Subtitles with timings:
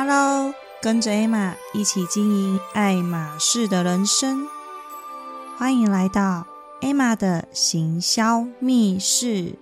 [0.00, 4.46] Hello，跟着 Emma 一起经营爱马仕的人生，
[5.56, 6.46] 欢迎来到
[6.80, 9.56] Emma 的行销密室。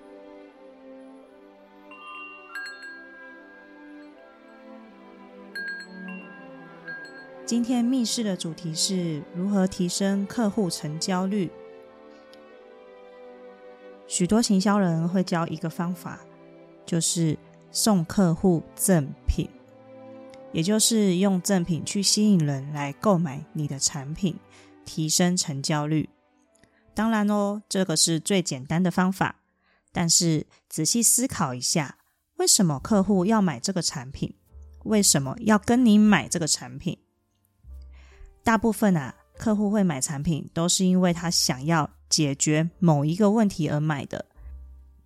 [7.47, 11.51] 今天密室的主题是如何提升客户成交率。
[14.07, 16.21] 许多行销人会教一个方法，
[16.85, 17.39] 就是
[17.71, 19.09] 送客户赠，
[20.57, 24.35] 也就是用赠品去吸引人来购买你的产品，
[24.87, 26.09] 提升成交率。
[26.95, 29.37] 当然哦，这个是最简单的方法。
[29.93, 31.99] 但是仔细思考一下，
[32.37, 34.35] 为什么客户要买这个产品？
[34.85, 36.97] 为什么要跟你买这个产品？
[38.43, 44.25] 大部分啊，客户会买产品，都是因为他想要解决某一个问题而买的。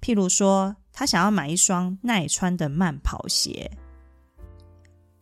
[0.00, 3.68] 譬如说，他想要买一双耐穿的慢跑鞋，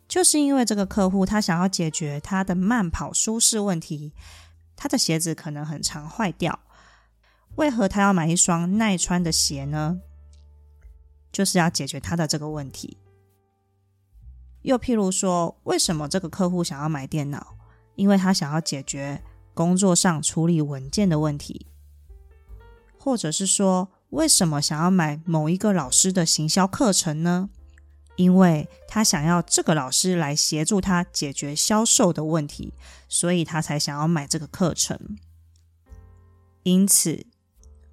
[0.09, 4.11] 就是因为这个客户他想要解决他的慢跑舒适问题，
[4.75, 6.59] 他的鞋子可能很常坏掉。
[7.57, 10.01] 为何他要买一双耐穿的鞋呢？
[11.31, 12.97] 就是要解决他的这个问题。
[14.63, 17.55] 又譬如说，为什么这个客户想要买电脑？
[17.95, 19.21] 因为他想要解决
[19.53, 21.67] 工作上处理文件的问题，
[22.97, 27.49] 或者是说，为什么想要买某一个老师的行销课程呢？
[28.19, 32.73] 因为他想要这个老师来协助他解决销售的问题，
[33.07, 35.17] 所以他才想要买这个课程。
[36.63, 37.25] 因此，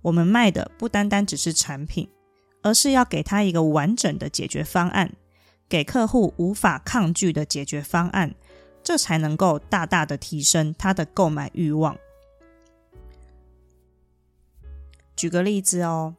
[0.03, 2.11] 我们卖的不单单只是产品，
[2.63, 5.13] 而是要给他一个完整的解决方案，
[5.69, 8.35] 给客户无法抗拒的解决方案。
[8.83, 11.97] 这才能够大大的提升他的购买欲望。
[15.15, 16.17] 举个例子哦，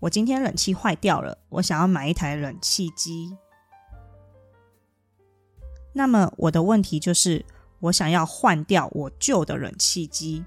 [0.00, 3.36] 我今天冷气坏掉了，我想要买一台冷气机。
[5.92, 7.44] 那么我的问题就是，
[7.80, 10.44] 我想要换掉我旧的冷气机。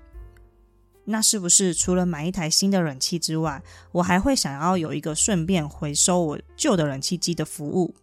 [1.06, 3.62] 那是不是除了买一台新的冷气之外，
[3.92, 7.96] 我还会想要有一个顺便回收我旧的冷气机的服务？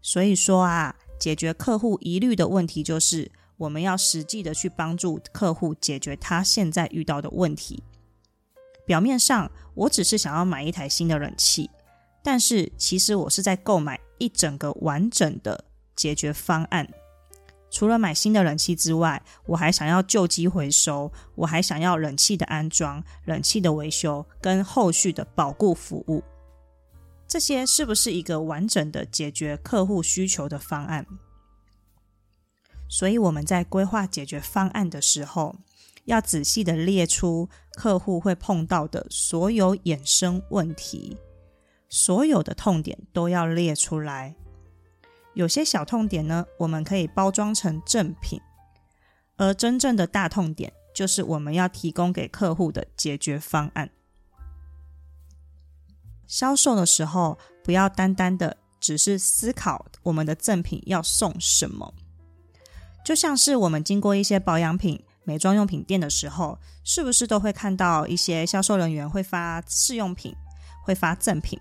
[0.00, 0.96] 所以说啊。
[1.16, 7.82] 解决客户疑虑的问题，就是我们要实际的去帮助客户解决他现在遇到的问题。
[8.86, 11.70] 表面上我只是想要买一台新的冷气，
[12.22, 15.64] 但是其实我是在购买一整个完整的
[15.96, 16.88] 解决方案。
[17.70, 26.22] 除了买新的冷气之外，我还想要旧机回收，我还想要冷气的安装、冷气的维修跟后续的保固服务。
[27.26, 31.04] 这些是不是一个完整的解决客户需求的方案？
[32.88, 35.56] 所以我们在规划解决方案的时候，
[36.04, 41.16] 要仔细的列出客户会碰到的所有衍生问题，
[41.88, 44.36] 所有的痛点都要列出来。
[45.34, 48.40] 有些小痛点呢，我们可以包装成赠品，
[49.36, 53.90] 而真正的大痛点，就是我们要提供给客户的解决方案。
[56.26, 61.92] 销售的时候，不要单单的只是思考我们的赠品要送什么。
[63.04, 70.34] 就像是我们经过一些保养品、美妆用品店的时候，是不是都会看到一些销售人员会发试用品、
[70.82, 71.58] 会发赠品？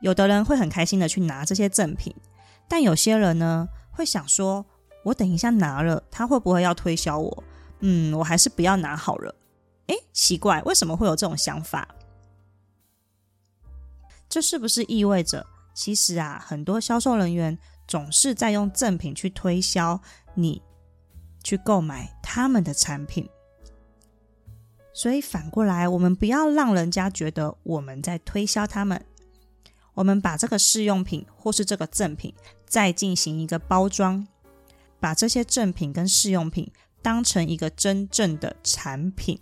[0.00, 2.14] 有的人会很开心的去拿这些赠品，
[2.68, 4.64] 但有些人呢会想说
[5.04, 7.44] ：“我等一下拿了，他会不会要推销我？
[7.80, 9.34] 嗯，我还是不要拿好了。”
[9.88, 11.88] 诶，奇怪，为什么会有这种想法？
[14.28, 20.00] 这是不是意味着，其实啊，很多销售人员总是在用赠品去推销
[20.34, 20.62] 你，
[21.42, 23.28] 去购买他们的产品？
[24.92, 29.04] 所以反过来，我们不要让人家觉得我们在推销他们，
[29.94, 32.34] 我们把这个试用品或是这个赠品
[32.66, 34.26] 再进行一个包装，
[34.98, 39.40] 把这些赠品跟试用品当成一个真正的产品，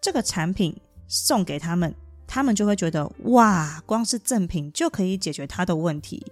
[0.00, 1.94] 这个产品送给他们。
[2.30, 6.30] 他们就会觉得哇，光是赠品就可以解决他的问题，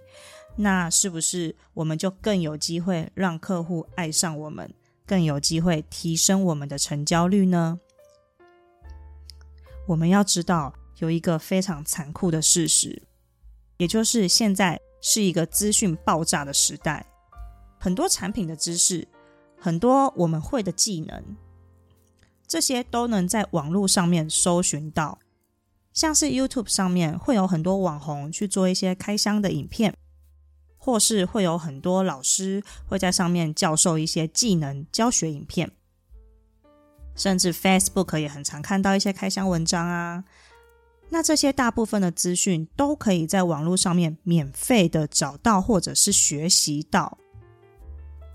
[0.57, 4.73] 那是不是我们就更有机会让客户爱上我们，
[5.05, 7.79] 更有机会提升我们的成交率呢？
[9.87, 13.03] 我们要知道有一个非常残酷的事实，
[13.77, 17.05] 也就是现在是一个资讯爆炸的时代，
[17.79, 19.07] 很多产品的知识，
[19.59, 21.23] 很多我们会的技能，
[22.47, 25.19] 这些都能在网络上面搜寻到。
[25.93, 29.95] 像是 YouTube 上面会有很多网红去做一些开箱的影片，
[30.87, 35.69] 或是会有很多老师会在上面教授一些技能教学影片，
[37.13, 40.23] 甚至 Facebook 也很常看到一些开箱文章啊。
[41.09, 47.17] 那这些大部分的资讯都可以在网络上面免费的找到，或者是学习到。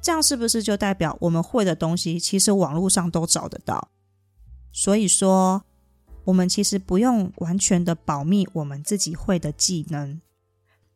[0.02, 3.88] 这样是不是就代表我们会的东西，其实网络上都找得到？
[4.72, 5.64] 所以说，
[6.24, 10.20] 我们其实不用完全的保密我们自己会的技能，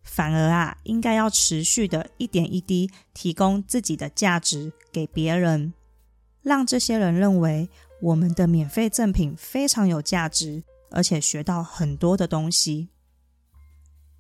[0.07, 5.75] 反而啊，应该要持续的一点一滴提供自己的价值给别人，
[6.41, 7.69] 让这些人认为
[8.01, 10.65] 我们的免费赠品非常有价值。
[10.89, 12.89] 而且学到很多的东西，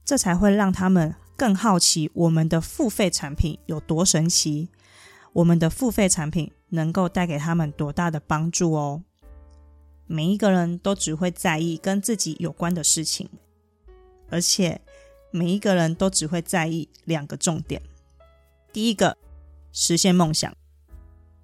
[0.05, 4.69] 这才会让他们更好奇我们的付费产品有多神奇，
[5.33, 9.05] 我们的付费产品能够带给他们多大的帮助哦。
[10.09, 13.31] 每一个人都只会在意跟自己有关的事情，
[14.29, 14.81] 而且
[15.37, 17.83] 每一个人都只会在意两个重点：
[18.73, 19.19] 第一个，
[19.71, 20.51] 实现梦想；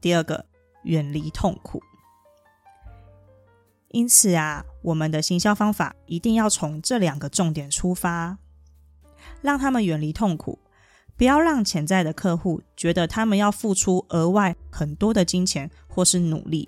[0.01, 0.47] 第二个，
[0.85, 1.83] 远离痛苦。
[3.89, 8.39] 因此啊，我们的行销方法一定要从这两个重点出发，
[9.43, 10.59] 让他们远离痛苦，
[11.19, 16.67] 不要让潜在的客户觉得他们要付出额外很多的金钱或是努力。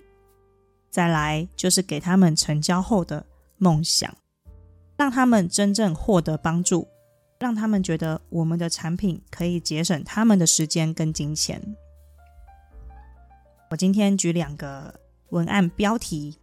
[0.90, 3.24] 再来就是给他们成交后的
[3.56, 4.14] 梦想，
[4.98, 6.86] 让他们真正获得帮助，
[7.38, 11.76] 让他们觉得我们的产品可以节省他们的时间跟金钱。
[13.70, 15.00] 我今天举两个
[15.30, 16.38] 文案标题。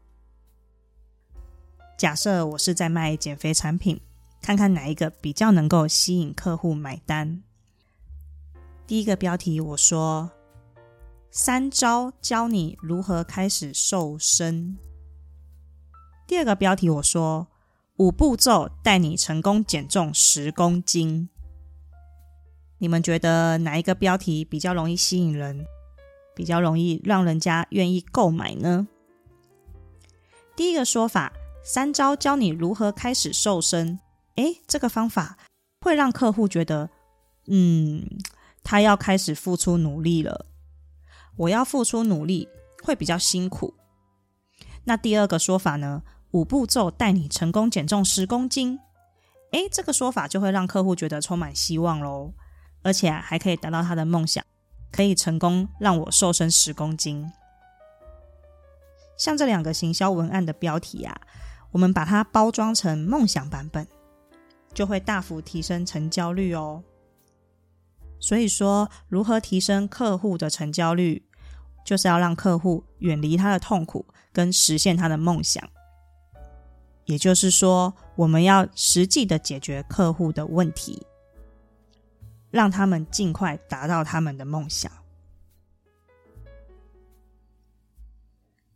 [1.97, 4.01] 假设我是在卖减肥产品，
[4.41, 7.43] 看看哪一个比较能够吸引客户买单。
[8.87, 10.31] 第一个标题我说
[11.31, 14.77] ：“三招教你如何开始瘦身。”
[16.27, 17.47] 第二个标题我说
[17.97, 21.29] ：“五步骤带你成功减重十公斤。”
[22.79, 25.65] 你们觉得哪一个标题比较容易吸引人，
[26.35, 28.87] 比较容易让人家愿意购买呢？
[30.55, 31.33] 第一个说法。
[31.63, 33.99] 三招教你如何开始瘦身。
[34.37, 35.37] 诶，这个方法
[35.81, 36.89] 会让客户觉得，
[37.45, 38.03] 嗯，
[38.63, 40.47] 他要开始付出努力了。
[41.35, 42.49] 我要付出努力
[42.81, 43.75] 会比较辛苦。
[44.85, 46.01] 那第二个说法呢？
[46.31, 48.79] 五步骤带你成功减重十公斤。
[49.51, 52.33] 诶，这个说法就会让客户觉得充满希望喽，
[52.83, 54.43] 而且还可以达到他的梦想，
[54.91, 57.31] 可以成功让我瘦身十公斤。
[59.17, 61.21] 像这两个行销文案的标题啊。
[61.73, 63.87] 我们把它包装成梦想版本，
[64.73, 66.83] 就会大幅提升成交率哦。
[68.19, 71.23] 所以说，如何提升客户的成交率，
[71.85, 75.63] 就是要让客户远离他的痛苦，跟实现他的梦想。
[77.05, 81.05] 也就是说，我们要实际的解决客户的问题，
[82.49, 84.91] 让他们尽快达到他们的梦想。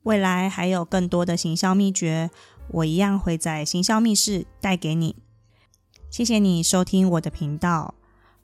[0.04, 2.30] 未来还有更多的行销秘诀。
[2.69, 5.16] 我一样会在行销密室带给你。
[6.10, 7.94] 谢谢你收听我的频道。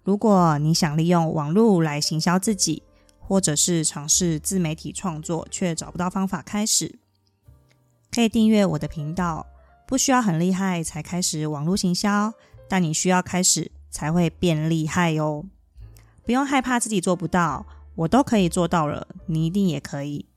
[0.03, 2.83] 如果你想利用网络来行销自己，
[3.19, 6.99] 或者是尝试自媒体创作却找不到方法开始，
[8.11, 9.47] 可以订阅我的频道。
[9.91, 12.31] 不需要很厉害才开始网络行销，
[12.69, 15.43] 但你需要开始才会变厉害哦。
[16.23, 17.65] 不用害怕自己做不到，
[17.95, 20.27] 我都可以做到了，你一定也可以。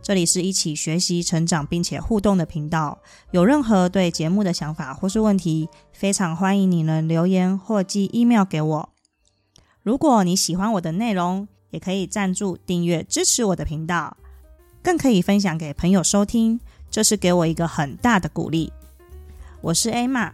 [0.00, 3.00] 这里是一起学习、成长并且互动的频道。
[3.32, 8.90] 有任何对节目的想法或是问题，非常欢迎你能留言或寄 email 给我。
[9.82, 14.16] 如果你喜欢我的内容，也可以赞助订阅支持我的频道，
[14.80, 18.72] 更可以分享给朋友收听，这是给我一个很大的鼓励。
[19.62, 20.32] 我是 Emma，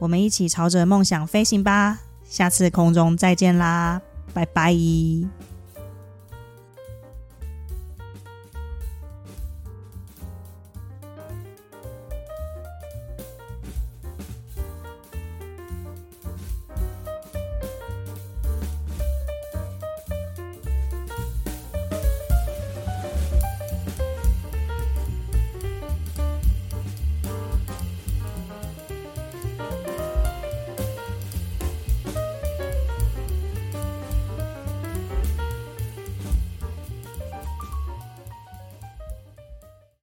[0.00, 2.00] 我们一起朝着梦想飞行吧！
[2.28, 4.02] 下次空中再见啦，
[4.34, 4.74] 拜拜。